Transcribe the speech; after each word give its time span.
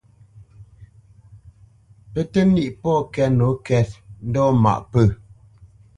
Pə́ 2.11 2.23
tə 2.31 2.41
nîʼ 2.53 2.71
pɔ̂ 2.81 2.93
kɛ́t 3.13 3.29
nǒ 3.37 3.47
kɛ́t 3.65 3.89
ndɔ̂ 4.27 4.45
tə 4.51 4.55
mâʼ 4.63 4.79
pə̂. 4.91 5.05